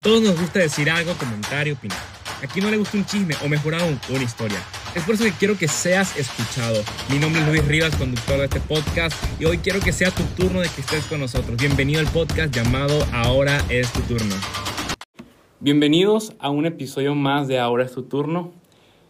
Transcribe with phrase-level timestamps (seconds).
[0.00, 1.98] Todos nos gusta decir algo, comentar y opinar.
[2.40, 4.60] Aquí no le gusta un chisme o mejor aún, una historia.
[4.94, 6.84] Es por eso que quiero que seas escuchado.
[7.10, 10.22] Mi nombre es Luis Rivas, conductor de este podcast, y hoy quiero que sea tu
[10.36, 11.56] turno de que estés con nosotros.
[11.56, 14.36] Bienvenido al podcast llamado Ahora es tu turno.
[15.58, 18.52] Bienvenidos a un episodio más de Ahora es tu turno.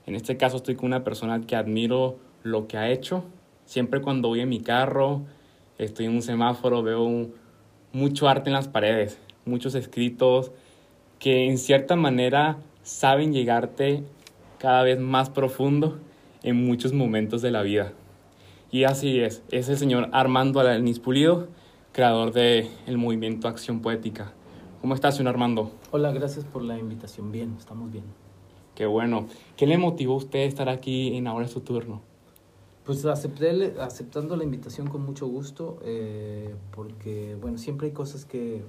[0.07, 3.27] En este caso estoy con una persona que admiro lo que ha hecho.
[3.67, 5.27] Siempre cuando voy en mi carro,
[5.77, 7.29] estoy en un semáforo, veo
[7.93, 10.51] mucho arte en las paredes, muchos escritos
[11.19, 14.05] que en cierta manera saben llegarte
[14.59, 15.99] cada vez más profundo
[16.43, 17.93] en muchos momentos de la vida.
[18.71, 21.49] Y así es, es el señor Armando Alanis Pulido,
[21.93, 24.33] creador del el movimiento Acción Poética.
[24.81, 25.73] ¿Cómo estás, señor Armando?
[25.91, 27.33] Hola, gracias por la invitación.
[27.33, 28.05] Bien, estamos bien.
[28.75, 29.27] Qué bueno.
[29.57, 32.01] ¿Qué le motivó a usted estar aquí en Ahora es su turno?
[32.85, 38.63] Pues acepté, aceptando la invitación con mucho gusto, eh, porque, bueno, siempre hay cosas que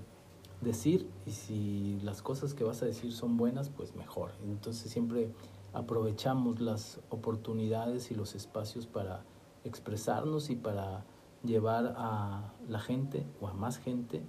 [0.62, 4.32] decir y si las cosas que vas a decir son buenas, pues mejor.
[4.46, 5.32] Entonces siempre
[5.74, 9.24] aprovechamos las oportunidades y los espacios para
[9.64, 11.06] expresarnos y para
[11.44, 14.22] llevar a la gente o a más gente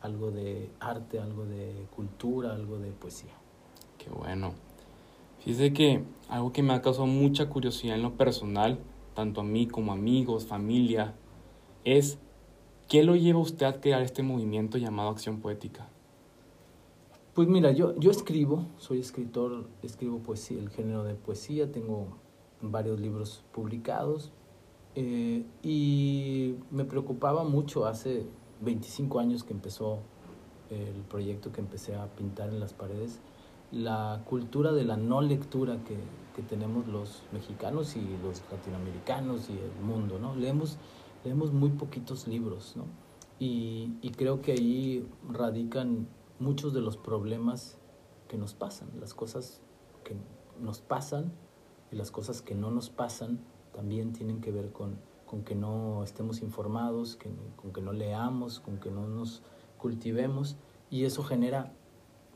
[0.00, 3.32] algo de arte, algo de cultura, algo de poesía.
[3.98, 4.52] Qué bueno.
[5.40, 8.78] Fíjese que algo que me ha causado mucha curiosidad en lo personal,
[9.14, 11.14] tanto a mí como amigos, familia,
[11.84, 12.18] es
[12.90, 15.88] ¿Qué lo lleva usted a crear este movimiento llamado Acción Poética?
[17.34, 22.08] Pues mira, yo, yo escribo, soy escritor, escribo poesía, el género de poesía, tengo
[22.60, 24.32] varios libros publicados
[24.96, 28.26] eh, y me preocupaba mucho hace
[28.60, 30.00] 25 años que empezó
[30.70, 33.20] el proyecto que empecé a pintar en las paredes,
[33.70, 35.94] la cultura de la no lectura que,
[36.34, 40.34] que tenemos los mexicanos y los latinoamericanos y el mundo, ¿no?
[40.34, 40.76] Leemos
[41.24, 42.84] leemos muy poquitos libros, ¿no?
[43.38, 47.78] Y, y, creo que ahí radican muchos de los problemas
[48.28, 49.62] que nos pasan, las cosas
[50.04, 50.14] que
[50.60, 51.32] nos pasan
[51.90, 53.40] y las cosas que no nos pasan
[53.72, 58.60] también tienen que ver con, con que no estemos informados, que, con que no leamos,
[58.60, 59.42] con que no nos
[59.78, 60.56] cultivemos
[60.90, 61.72] y eso genera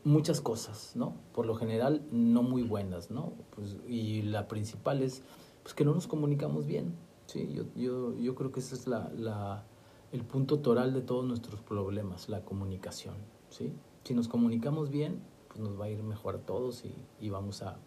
[0.04, 1.14] muchas cosas, ¿no?
[1.32, 3.32] Por lo general no muy buenas, ¿no?
[3.54, 5.22] Pues, y la principal es
[5.62, 6.94] pues, que no nos comunicamos bien,
[7.26, 9.64] Sí, yo, yo, yo creo que ese es la, la,
[10.12, 13.14] el punto toral de todos nuestros problemas, la comunicación.
[13.48, 13.72] ¿sí?
[14.04, 17.62] Si nos comunicamos bien, pues nos va a ir mejor a todos y, y vamos
[17.62, 17.78] a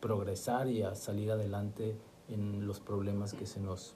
[0.00, 1.96] progresar y a salir adelante
[2.28, 3.94] en los problemas que se nos,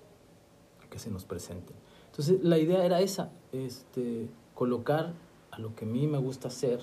[0.90, 1.76] que se nos presenten.
[2.06, 5.14] Entonces, la idea era esa, este, colocar
[5.50, 6.80] a lo que a mí me gusta hacer,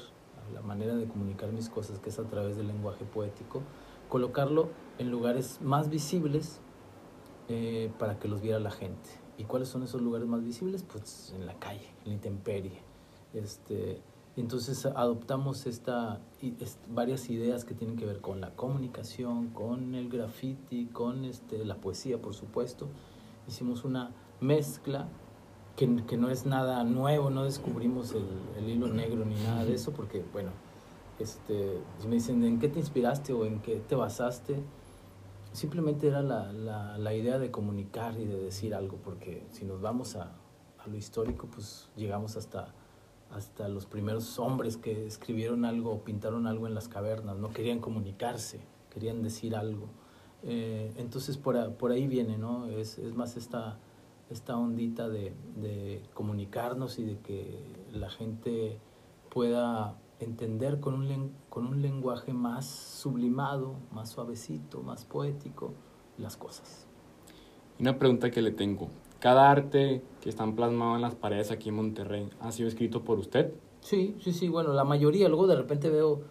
[0.47, 3.61] a la manera de comunicar mis cosas, que es a través del lenguaje poético,
[4.09, 6.61] colocarlo en lugares más visibles
[7.49, 9.09] eh, para que los viera la gente.
[9.37, 10.83] ¿Y cuáles son esos lugares más visibles?
[10.83, 12.79] Pues en la calle, en la intemperie.
[13.33, 14.01] Este,
[14.35, 16.19] entonces adoptamos esta,
[16.89, 21.75] varias ideas que tienen que ver con la comunicación, con el graffiti, con este, la
[21.75, 22.87] poesía, por supuesto.
[23.47, 25.07] Hicimos una mezcla
[25.75, 28.25] que, que no es nada nuevo, no descubrimos el,
[28.57, 30.51] el, hilo negro ni nada de eso, porque, bueno,
[31.19, 34.61] este, me dicen en qué te inspiraste o en qué te basaste,
[35.57, 39.81] simplemente era la, la, la, idea de comunicar y de decir algo, porque si nos
[39.81, 40.35] vamos a,
[40.77, 42.75] a, lo histórico, pues llegamos hasta,
[43.31, 47.79] hasta los primeros hombres que escribieron algo o pintaron algo en las cavernas, no querían
[47.79, 48.59] comunicarse,
[48.91, 49.87] querían decir algo.
[50.43, 52.67] Eh, entonces por, por, ahí viene, ¿no?
[52.67, 53.79] Es, es más esta,
[54.29, 57.59] esta ondita de, de comunicarnos y de que
[57.91, 58.79] la gente
[59.31, 65.73] pueda entender con un, con un lenguaje más sublimado, más suavecito, más poético
[66.19, 66.85] las cosas.
[67.79, 68.89] Una pregunta que le tengo.
[69.19, 73.17] ¿Cada arte que están plasmado en las paredes aquí en Monterrey ha sido escrito por
[73.17, 73.55] usted?
[73.81, 74.49] Sí, sí, sí.
[74.49, 75.29] Bueno, la mayoría.
[75.29, 76.21] Luego de repente veo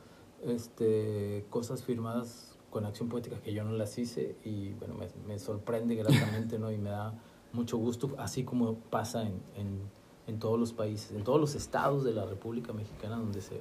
[0.44, 5.41] este, cosas firmadas con acción poética que yo no las hice y bueno, me, me
[5.41, 6.70] sorprende gratamente, ¿no?
[6.70, 7.20] Y me da
[7.53, 9.81] mucho gusto, así como pasa en, en,
[10.28, 13.60] en todos los países, en todos los estados de la República Mexicana donde se,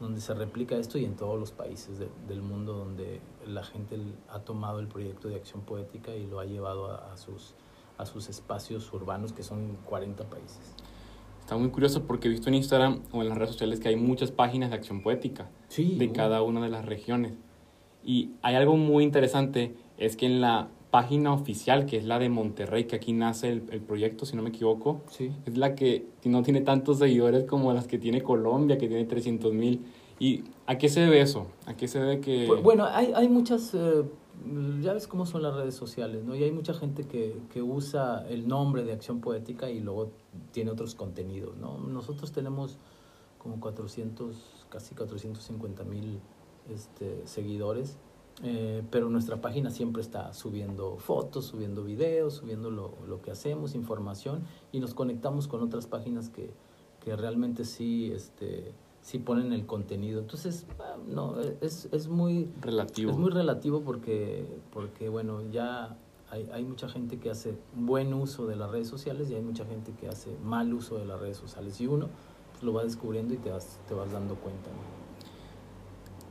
[0.00, 3.98] donde se replica esto y en todos los países de, del mundo donde la gente
[4.28, 7.54] ha tomado el proyecto de acción poética y lo ha llevado a, a, sus,
[7.98, 10.74] a sus espacios urbanos, que son 40 países.
[11.40, 13.96] Está muy curioso porque he visto en Instagram o en las redes sociales que hay
[13.96, 17.34] muchas páginas de acción poética sí, de cada una de las regiones.
[18.02, 22.28] Y hay algo muy interesante, es que en la página oficial, que es la de
[22.28, 25.32] Monterrey, que aquí nace el, el proyecto, si no me equivoco, sí.
[25.44, 29.52] es la que no tiene tantos seguidores como las que tiene Colombia, que tiene 300
[29.52, 29.84] mil.
[30.20, 31.48] ¿Y a qué se debe eso?
[31.66, 32.44] ¿A qué se debe que...?
[32.46, 33.74] Pues, bueno, hay, hay muchas...
[33.74, 34.04] Eh,
[34.82, 36.36] ya ves cómo son las redes sociales, ¿no?
[36.36, 40.12] Y hay mucha gente que, que usa el nombre de Acción Poética y luego
[40.52, 41.76] tiene otros contenidos, ¿no?
[41.76, 42.78] Nosotros tenemos
[43.38, 46.20] como 400, casi 450 mil
[46.72, 47.98] este, seguidores.
[48.42, 53.76] Eh, pero nuestra página siempre está subiendo fotos, subiendo videos, subiendo lo, lo, que hacemos,
[53.76, 54.42] información
[54.72, 56.50] y nos conectamos con otras páginas que,
[57.00, 58.72] que realmente sí, este,
[59.02, 60.20] sí ponen el contenido.
[60.20, 63.12] Entonces, ah, no, es, es muy relativo.
[63.12, 65.96] Es muy relativo porque, porque bueno, ya
[66.30, 69.64] hay, hay, mucha gente que hace buen uso de las redes sociales y hay mucha
[69.64, 71.80] gente que hace mal uso de las redes sociales.
[71.80, 72.08] Y uno
[72.52, 74.70] pues, lo va descubriendo y te vas, te vas dando cuenta.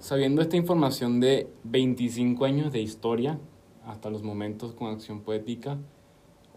[0.04, 3.40] Sabiendo esta información de 25 años de historia
[3.86, 5.78] hasta los momentos con acción poética,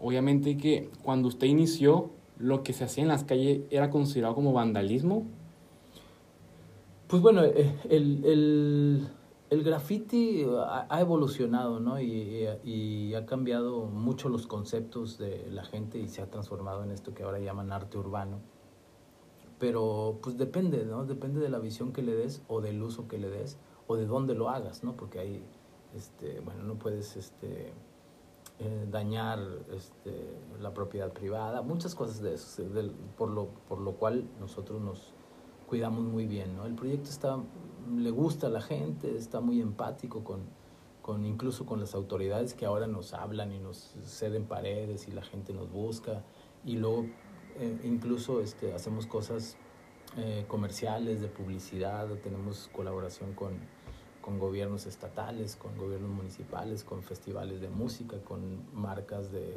[0.01, 4.51] obviamente que cuando usted inició, lo que se hacía en las calles era considerado como
[4.51, 5.27] vandalismo.
[7.07, 9.07] Pues bueno, eh, el, el,
[9.49, 10.45] el graffiti
[10.89, 12.01] ha, evolucionado, ¿no?
[12.01, 16.91] Y, y, ha cambiado mucho los conceptos de la gente y se ha transformado en
[16.91, 18.41] esto que ahora llaman arte urbano.
[19.59, 21.05] Pero pues depende, ¿no?
[21.05, 23.57] Depende de la visión que le des o del uso que le des
[23.87, 24.95] o de dónde lo hagas, ¿no?
[24.95, 25.43] Porque ahí,
[25.95, 27.73] este, bueno, no puedes este,
[28.59, 29.39] eh, dañar
[29.71, 30.13] este,
[30.59, 32.63] la propiedad privada, muchas cosas de eso,
[33.17, 35.13] por, lo, por lo cual nosotros nos
[35.67, 36.65] cuidamos muy bien, ¿no?
[36.65, 37.39] El proyecto está
[37.95, 40.41] le gusta a la gente, está muy empático con,
[41.01, 45.23] con incluso con las autoridades que ahora nos hablan y nos ceden paredes y la
[45.23, 46.23] gente nos busca
[46.65, 47.05] y luego
[47.59, 49.57] eh, incluso este, hacemos cosas
[50.17, 53.53] eh, comerciales, de publicidad, tenemos colaboración con,
[54.21, 59.53] con gobiernos estatales, con gobiernos municipales, con festivales de música, con marcas de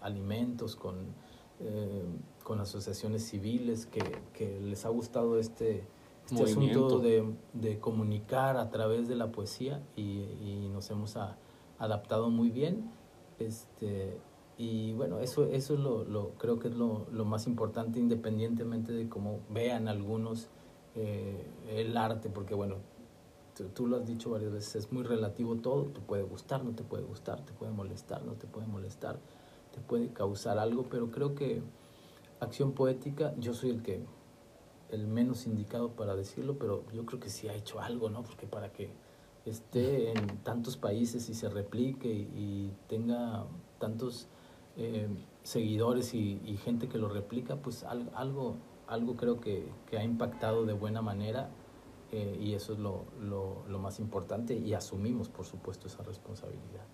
[0.00, 1.14] alimentos, con,
[1.60, 2.04] eh,
[2.42, 4.02] con asociaciones civiles que,
[4.32, 5.84] que les ha gustado este,
[6.26, 11.38] este asunto de, de, comunicar a través de la poesía y, y nos hemos a,
[11.78, 12.90] adaptado muy bien.
[13.38, 14.16] Este,
[14.56, 19.08] y bueno, eso, eso es lo, creo que es lo, lo, más importante, independientemente de
[19.08, 20.48] cómo vean algunos
[20.94, 22.76] eh, el arte, porque bueno,
[23.74, 26.84] tú, lo has dicho varias veces, es muy relativo todo, te puede gustar, no te
[26.84, 29.18] puede gustar, te puede molestar, no te puede molestar,
[29.72, 31.62] te puede causar algo, pero creo que
[32.40, 34.04] acción poética, yo soy el que
[34.90, 38.22] el menos indicado para decirlo, pero yo creo que sí ha hecho algo, ¿no?
[38.22, 38.90] Porque para que
[39.44, 43.46] esté en tantos países y se replique y, tenga
[43.78, 44.28] tantos
[44.76, 45.08] eh,
[45.42, 48.56] seguidores y, gente que lo replica, pues algo,
[48.86, 51.50] algo creo que, que ha impactado de buena manera
[52.12, 56.86] eh, y eso es lo, lo, lo, más importante y asumimos, por supuesto, esa responsabilidad.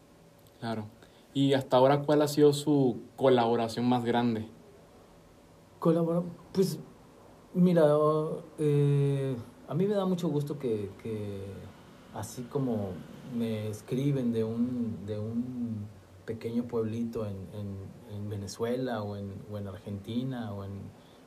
[0.58, 0.86] Claro.
[1.32, 4.48] ¿Y hasta ahora cuál ha sido su colaboración más grande?
[5.78, 6.22] Colabora,
[6.52, 6.78] pues
[7.52, 7.82] Mira,
[8.58, 9.34] eh,
[9.66, 11.42] a mí me da mucho gusto que, que,
[12.14, 12.90] así como
[13.36, 15.88] me escriben de un, de un
[16.30, 17.68] pequeño pueblito en, en,
[18.14, 20.70] en Venezuela o en, Argentina o en,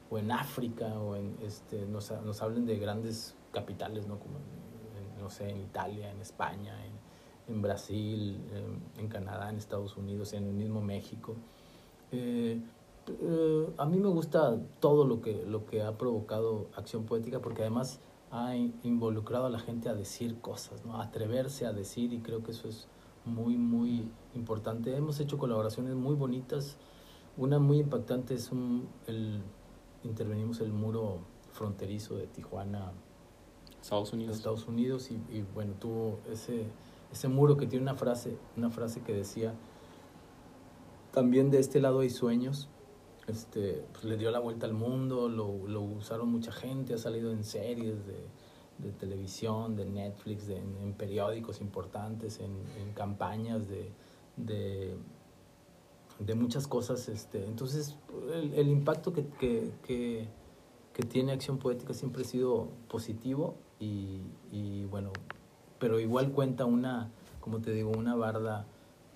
[0.10, 5.22] o en África o en este nos, nos hablen de grandes capitales no como en,
[5.22, 8.40] no sé en Italia en España en, en Brasil
[8.98, 11.36] en, Canadá en Estados Unidos en el mismo México
[12.14, 12.62] eh,
[13.08, 17.64] eh, a mí me gusta todo lo que, lo que ha provocado acción poética porque
[17.64, 18.00] además
[18.32, 20.96] ha involucrado a la gente a decir cosas, ¿no?
[20.96, 22.88] a atreverse a decir y creo que eso es
[23.26, 24.96] muy, muy importante.
[24.96, 26.78] Hemos hecho colaboraciones muy bonitas.
[27.38, 29.42] Una muy impactante es un, el,
[30.04, 31.20] intervenimos el muro
[31.52, 32.92] fronterizo de Tijuana,
[33.82, 34.38] Estados Unidos.
[34.38, 36.68] Estados Unidos y, y, bueno, tuvo ese,
[37.12, 39.54] ese muro que tiene una frase, una frase que decía,
[41.12, 42.70] también de este lado hay sueños,
[43.28, 47.32] este, pues, le dio la vuelta al mundo, lo, lo, usaron mucha gente, ha salido
[47.32, 48.26] en series de,
[48.84, 53.92] de televisión, de Netflix, de, en, en, periódicos importantes, en, en campañas de,
[54.38, 54.96] de,
[56.20, 57.08] de, muchas cosas.
[57.10, 57.96] Este, entonces,
[58.34, 60.28] el, el impacto que, que, que,
[60.94, 64.22] que, tiene Acción Poética siempre ha sido positivo y,
[64.52, 65.12] y bueno,
[65.80, 68.66] pero igual cuenta una, como te digo, una barda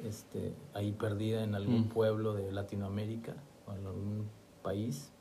[0.03, 1.89] este, ahí perdida en algún mm.
[1.89, 3.35] pueblo de Latinoamérica
[3.75, 4.29] en un
[4.61, 5.11] país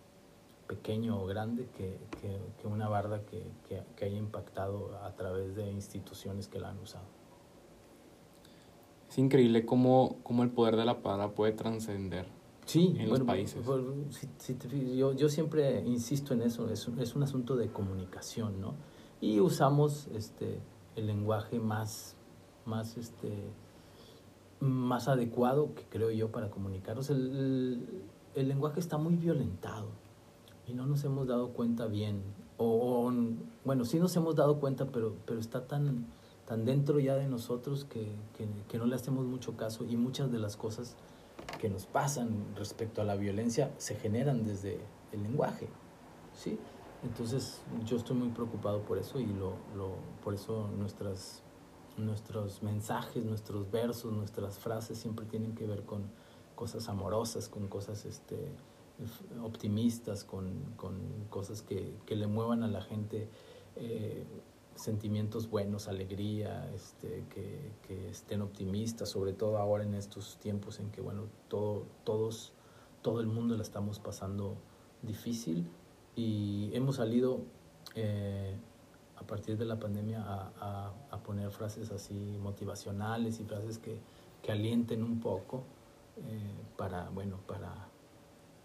[0.67, 5.71] pequeño o grande que, que, que una barda que, que, haya impactado a través de
[5.71, 7.07] instituciones que la han usado.
[9.09, 12.27] Es increíble cómo, cómo el poder de la palabra puede trascender
[12.65, 13.65] sí, en los países.
[14.11, 17.69] si, si te, yo, yo siempre insisto en eso, es un, es un asunto de
[17.69, 18.75] comunicación, ¿no?
[19.21, 20.61] Y usamos este,
[20.97, 22.17] el lenguaje más,
[22.67, 23.33] más, este,
[24.61, 27.09] más adecuado que creo yo para comunicarnos.
[27.09, 28.03] El,
[28.35, 30.06] el lenguaje está muy violentado
[30.67, 32.23] y no nos hemos dado cuenta bien.
[32.59, 33.13] O,
[33.65, 36.07] bueno, sí nos hemos dado cuenta, pero, pero está tan,
[36.47, 38.09] tan dentro ya de nosotros que,
[38.69, 40.97] que, no le hacemos mucho caso y muchas de las cosas
[41.61, 44.81] que nos pasan respecto a la violencia se generan desde
[45.13, 45.69] el lenguaje.
[46.35, 46.59] ¿sí?
[47.03, 51.43] Entonces yo estoy muy preocupado por eso y lo, lo, por eso nuestras,
[51.97, 56.03] nuestros mensajes, nuestros versos, nuestras frases siempre tienen que ver con
[56.55, 58.51] cosas amorosas, con cosas este,
[59.43, 60.99] optimistas, con, con
[61.31, 63.29] cosas que, que, le muevan a la gente
[63.76, 64.25] eh,
[64.75, 71.00] sentimientos buenos, alegría, este, que, estén optimistas, sobre todo ahora en estos tiempos en que
[71.00, 72.53] bueno, todo, todos,
[73.03, 74.57] todo el mundo la estamos pasando
[75.03, 75.67] difícil.
[76.15, 77.41] Y hemos salido
[77.95, 78.57] eh,
[79.17, 84.00] a partir de la pandemia a, a, poner frases así motivacionales y frases que,
[84.43, 85.65] que alienten un poco
[86.17, 87.88] eh, para, bueno, para,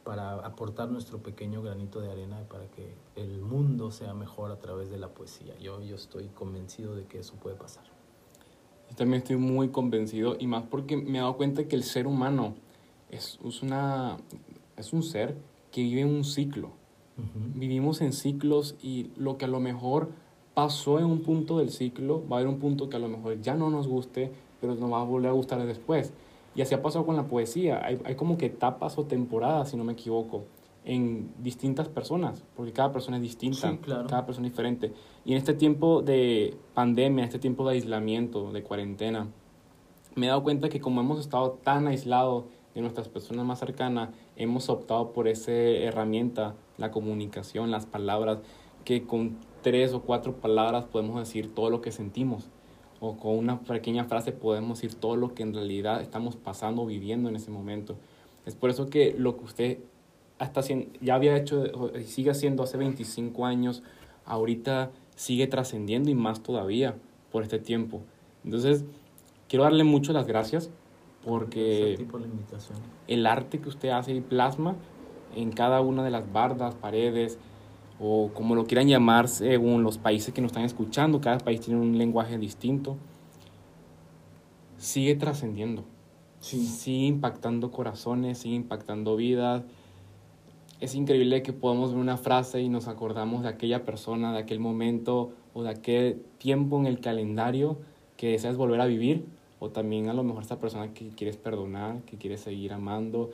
[0.04, 4.90] para aportar nuestro pequeño granito de arena para que el mundo sea mejor a través
[4.90, 5.58] de la poesía.
[5.60, 7.84] Yo, yo estoy convencido de que eso puede pasar.
[8.90, 12.08] Yo también estoy muy convencido y más porque me he dado cuenta que el ser
[12.08, 12.56] humano
[13.10, 14.18] es, es, una,
[14.76, 15.38] es un ser
[15.72, 16.72] que vive en un ciclo.
[17.54, 20.10] Vivimos en ciclos y lo que a lo mejor
[20.56, 23.40] pasó en un punto del ciclo, va a haber un punto que a lo mejor
[23.42, 26.14] ya no nos guste, pero nos va a volver a gustar después.
[26.56, 27.86] Y así ha pasado con la poesía.
[27.86, 30.46] Hay, hay como que etapas o temporadas, si no me equivoco,
[30.84, 34.94] en distintas personas, porque cada persona es distinta, cada persona es diferente.
[35.26, 39.28] Y en este tiempo de pandemia, en este tiempo de aislamiento, de cuarentena,
[40.16, 44.10] me he dado cuenta que como hemos estado tan aislados de nuestras personas más cercanas,
[44.36, 48.40] hemos optado por esa herramienta, la comunicación, las palabras,
[48.84, 52.50] que con tres o cuatro palabras podemos decir todo lo que sentimos
[53.02, 57.28] o con una pequeña frase podemos decir todo lo que en realidad estamos pasando, viviendo
[57.28, 57.98] en ese momento.
[58.46, 59.78] Es por eso que lo que usted
[60.38, 60.62] hasta
[61.02, 61.66] ya había hecho
[61.98, 63.84] y sigue haciendo hace 25 años,
[64.26, 66.96] ahorita sigue trascendiendo y más todavía
[67.32, 68.02] por este tiempo.
[68.44, 68.86] Entonces,
[69.50, 70.70] quiero darle mucho las gracias
[71.26, 72.08] porque
[73.08, 74.76] el arte que usted hace y plasma
[75.36, 77.40] en cada una de las bardas, paredes,
[78.04, 81.80] o como lo quieran llamar según los países que nos están escuchando, cada país tiene
[81.80, 82.98] un lenguaje distinto,
[84.78, 85.86] sigue trascendiendo,
[86.40, 89.64] sigue impactando corazones, sigue impactando vidas.
[90.80, 94.60] Es increíble que podamos ver una frase y nos acordamos de aquella persona, de aquel
[94.60, 97.78] momento o de aquel tiempo en el calendario
[98.18, 99.26] que deseas volver a vivir,
[99.60, 103.30] o también a lo mejor esa persona que quieres perdonar, que quieres seguir amando,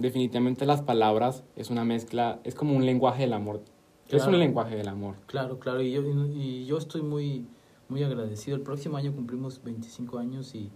[0.00, 3.62] definitivamente las palabras es una mezcla, es como un lenguaje del amor.
[4.08, 5.16] es un lenguaje del amor.
[5.26, 7.46] Claro, claro, y yo, y yo estoy muy,
[7.88, 8.56] muy agradecido.
[8.56, 10.70] El próximo año cumplimos 25 años y,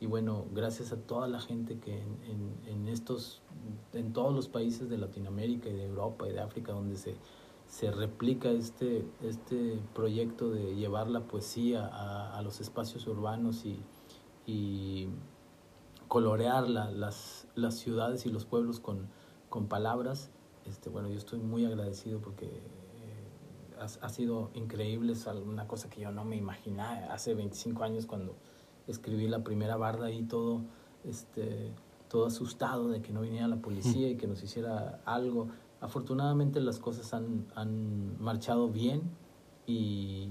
[0.00, 3.42] y bueno, gracias a toda la gente que en, en, estos,
[3.92, 7.14] en todos los países de Latinoamérica y de Europa y de África donde se,
[7.66, 13.78] se replica este, este proyecto de llevar la poesía a, a los espacios urbanos y,
[14.46, 15.08] y
[16.10, 19.08] colorear las, las ciudades y los pueblos con,
[19.68, 20.30] palabras.
[20.66, 26.00] Este, bueno, yo estoy muy agradecido porque eh, ha, sido increíble, es una cosa que
[26.00, 28.34] yo no me imaginaba hace 25 años cuando
[28.88, 30.62] escribí la primera barda y todo,
[31.04, 31.70] este,
[32.08, 35.46] todo asustado de que no viniera la policía y que nos hiciera algo.
[35.80, 39.02] Afortunadamente las cosas han marchado bien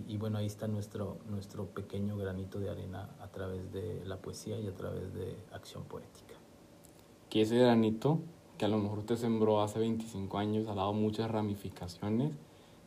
[0.08, 4.60] y, bueno, ahí está nuestro, nuestro pequeño granito de arena a través de la poesía
[4.60, 6.36] y a través de acción poética.
[7.30, 8.20] Que ese granito,
[8.58, 12.34] que a lo mejor usted sembró hace 25 años, ha dado muchas ramificaciones,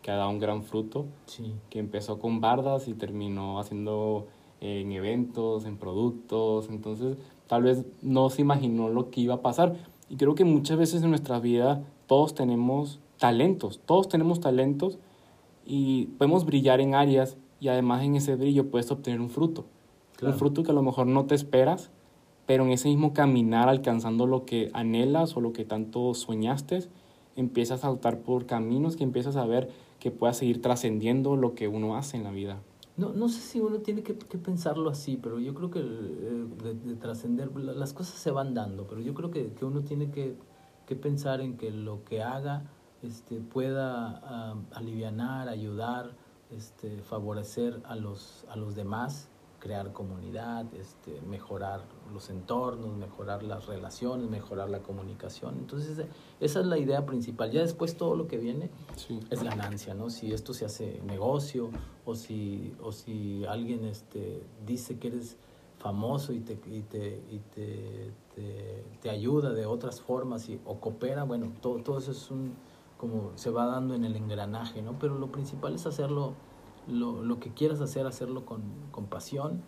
[0.02, 1.54] que ha dado un gran fruto, sí.
[1.71, 4.26] que empezó con bardas y terminó haciendo
[4.61, 7.16] eh, en eventos, en productos, entonces
[7.47, 9.76] tal vez no se imaginó lo que iba a pasar.
[10.09, 14.99] Y creo que muchas veces en nuestra vida todos tenemos talentos, todos tenemos talentos
[15.64, 19.66] y podemos brillar en áreas y además en ese brillo puedes obtener un fruto.
[20.21, 21.90] Un fruto que a lo mejor no te esperas,
[22.47, 26.85] pero en ese mismo caminar alcanzando lo que anhelas o lo que tanto soñaste,
[27.35, 31.69] empiezas a saltar por caminos que empiezas a ver que puedas seguir trascendiendo lo que
[31.69, 32.61] uno hace en la vida.
[32.97, 36.47] No, no sé si uno tiene que, pensarlo así, pero yo creo que eh,
[36.85, 40.37] de, trascender, las cosas se van dando, pero yo creo que, que uno tiene que,
[40.87, 42.64] que pensar en que lo que haga
[43.02, 46.14] este, pueda uh, alivianar, ayudar,
[46.50, 49.28] este, favorecer a los, a los demás,
[49.59, 51.82] crear comunidad, este, mejorar
[52.12, 55.56] los entornos, mejorar las relaciones, mejorar la comunicación.
[55.56, 56.04] Entonces,
[56.40, 57.52] esa es la idea principal.
[57.52, 58.71] Ya después todo lo que viene
[59.30, 60.11] es ganancia, ¿no?
[60.11, 61.71] Si esto se hace negocio
[62.04, 65.37] o si, o si alguien este, dice que eres
[65.78, 70.80] famoso y te, y te, y te, te, te ayuda de otras formas y, o
[70.80, 72.54] coopera, bueno, todo, todo eso es un
[73.02, 74.97] como se va dando en el engranaje, ¿no?
[75.00, 76.35] Pero lo principal es hacerlo,
[76.87, 79.61] lo, lo que quieras hacer, hacerlo con, con pasión,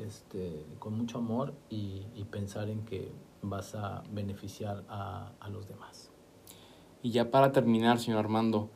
[0.00, 3.12] este, con mucho amor y, y, pensar en que
[3.42, 6.10] vas a beneficiar a, a, los demás.
[7.00, 8.70] Y ya para terminar, señor Armando,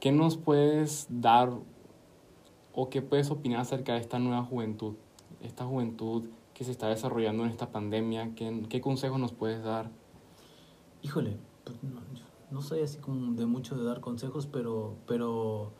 [0.00, 1.52] ¿qué nos puedes dar
[2.74, 4.96] o qué puedes opinar acerca de esta nueva juventud?
[5.42, 9.92] Esta juventud que se está desarrollando en esta pandemia, ¿qué, qué consejos nos puedes dar?
[11.02, 12.00] Híjole, pues no,
[12.50, 15.72] no, soy así como de mucho de dar consejos, pero, pero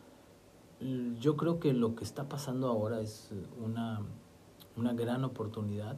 [1.21, 3.31] yo creo que lo que está pasando ahora es
[3.65, 4.03] una,
[4.77, 5.97] una gran oportunidad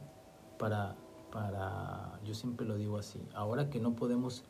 [0.57, 0.95] para,
[1.31, 4.43] para, yo siempre lo digo así, ahora que no podemos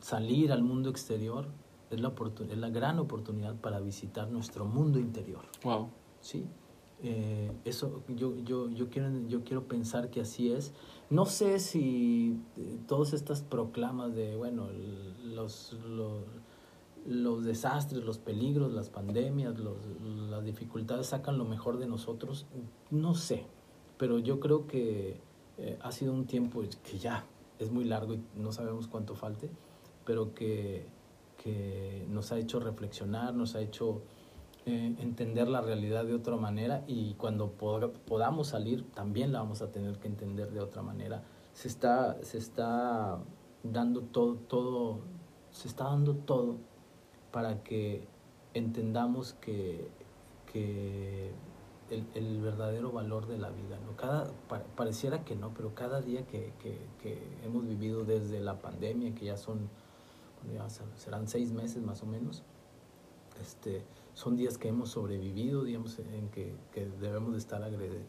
[0.00, 1.46] salir al mundo exterior,
[1.90, 2.12] es la,
[2.50, 5.42] es la gran oportunidad para visitar nuestro mundo interior.
[5.62, 5.88] Wow.
[6.20, 6.46] ¿Sí?
[7.08, 10.72] Eh, eso yo, yo, yo, quiero, yo quiero pensar que así es.
[11.08, 14.66] No sé si eh, todas estas proclamas de, bueno,
[15.22, 15.76] los,
[17.06, 19.54] los, desastres, los peligros, las pandemias,
[20.28, 22.46] las dificultades sacan lo mejor de nosotros,
[22.90, 23.46] no sé,
[23.98, 25.20] pero yo creo que
[25.58, 27.24] eh, ha sido un tiempo que ya
[27.60, 29.48] es muy largo y no sabemos cuánto falte,
[30.04, 30.88] pero que,
[31.36, 34.02] que nos ha hecho reflexionar, nos ha hecho
[34.68, 39.70] eh, entender la realidad de otra manera y cuando podamos salir también la vamos a
[39.70, 41.22] tener que entender de otra manera.
[41.52, 43.20] Se está, se está
[43.62, 44.98] dando todo, todo,
[45.52, 46.56] se está dando todo
[47.30, 48.08] para que
[48.54, 49.88] entendamos que,
[50.52, 51.30] que
[51.90, 53.78] el, el, verdadero valor de la vida.
[53.86, 53.96] ¿no?
[53.96, 54.32] Cada,
[54.74, 59.26] pareciera que no, pero cada día que, que, que, hemos vivido desde la pandemia, que
[59.26, 59.68] ya son,
[60.52, 62.42] ya serán seis meses más o menos,
[63.40, 63.84] este,
[64.16, 66.54] son días que hemos sobrevivido, digamos, en que,
[66.98, 67.62] debemos de estar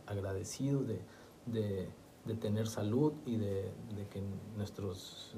[0.06, 1.90] agradecidos de,
[2.40, 3.70] tener salud y de,
[4.10, 4.24] que
[4.56, 5.36] nuestros,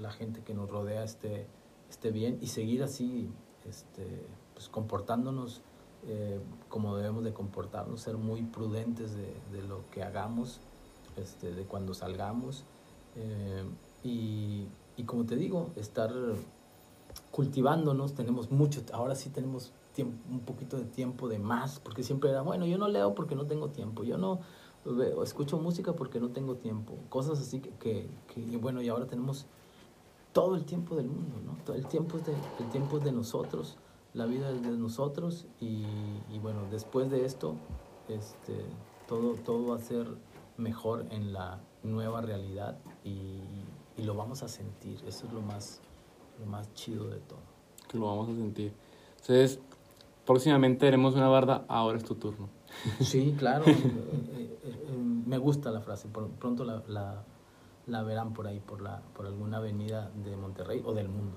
[0.00, 1.48] la gente que nos rodea esté,
[1.90, 3.28] esté bien y seguir así
[3.68, 4.24] este,
[4.54, 5.62] pues comportándonos
[6.06, 10.60] eh, como debemos de comportarnos, ser muy prudentes de, de lo que hagamos,
[11.16, 12.64] este, de cuando salgamos
[13.16, 13.64] eh,
[14.04, 16.12] y, y como te digo, estar
[17.32, 22.30] cultivándonos, tenemos mucho, ahora sí tenemos tiempo, un poquito de tiempo de más, porque siempre
[22.30, 24.40] era, bueno, yo no leo porque no tengo tiempo, yo no
[24.84, 29.46] veo, escucho música porque no tengo tiempo, cosas así que, que, bueno, y ahora tenemos
[30.32, 31.56] todo el tiempo del mundo, ¿no?
[31.64, 33.78] Todo el tiempo es de, el tiempo es de nosotros,
[34.12, 35.86] la vida es de nosotros y,
[36.42, 37.54] bueno, después de esto,
[38.08, 38.66] este,
[39.08, 40.06] todo, todo va a ser
[40.58, 43.40] mejor en la nueva realidad y
[43.96, 45.80] lo vamos a sentir, eso es lo más
[46.38, 47.40] lo más chido de todo.
[47.88, 48.72] Que lo vamos a sentir.
[49.20, 49.60] Entonces,
[50.26, 52.48] próximamente haremos una barda, ahora es tu turno.
[53.00, 53.64] Sí, claro.
[53.66, 56.08] Eh, eh, eh, me gusta la frase.
[56.08, 57.24] pronto la, la,
[57.86, 61.36] la, verán por ahí, por, la, por alguna avenida de Monterrey o del mundo.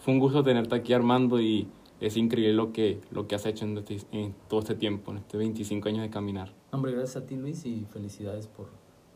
[0.00, 1.68] Fue un gusto tenerte aquí, Armando, y
[2.00, 5.18] es increíble lo que, lo que has hecho en, este, en todo este tiempo, en
[5.18, 6.52] este 25 años de caminar.
[6.70, 8.68] Hombre, gracias a ti, Luis, y felicidades por,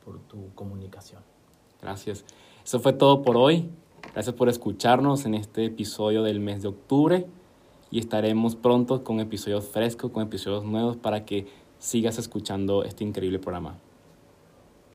[0.05, 1.23] por tu comunicación.
[1.81, 2.25] Gracias.
[2.65, 3.71] Eso fue todo por hoy.
[4.13, 7.27] Gracias por escucharnos en este episodio del mes de octubre
[7.91, 11.47] y estaremos pronto con episodios frescos, con episodios nuevos para que
[11.79, 13.79] sigas escuchando este increíble programa.